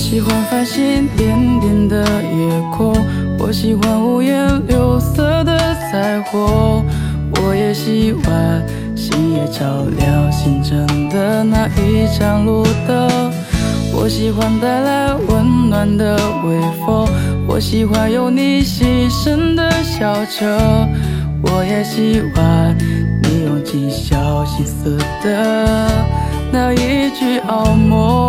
[0.00, 2.96] 喜欢繁星点点的夜空，
[3.38, 6.82] 我喜欢五颜六色的彩虹，
[7.36, 8.64] 我也喜欢
[8.96, 13.30] 星夜照亮星辰的那一盏路灯。
[13.94, 17.06] 我喜欢带来温暖的微风，
[17.46, 20.88] 我喜欢有你牺牲的小车，
[21.42, 22.74] 我也喜欢
[23.22, 25.86] 你用尽小心思的
[26.50, 28.19] 那一句好梦。